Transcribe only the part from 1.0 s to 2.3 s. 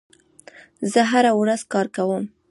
هره ورځ کار کوم.